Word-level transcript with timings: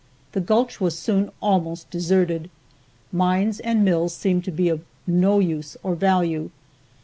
The 0.31 0.41
gulch 0.41 0.81
was 0.81 0.97
soon 0.97 1.29
almost 1.43 1.91
deserted. 1.91 2.49
Mines 3.11 3.59
and 3.59 3.85
mills 3.85 4.15
seemed 4.15 4.43
to 4.45 4.51
be 4.51 4.67
of 4.67 4.81
no 5.05 5.37
use 5.37 5.77
or 5.83 5.93
value. 5.93 6.49